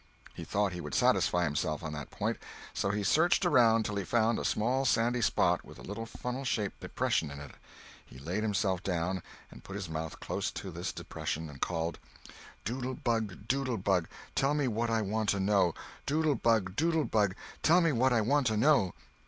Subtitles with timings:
[0.33, 2.39] He thought he would satisfy himself on that point;
[2.73, 6.43] so he searched around till he found a small sandy spot with a little funnel
[6.43, 7.51] shaped depression in it.
[8.03, 11.99] He laid himself down and put his mouth close to this depression and called—
[12.65, 15.75] "Doodle bug, doodle bug, tell me what I want to know!
[16.07, 18.95] Doodle bug, doodle bug, tell me what I want to know!"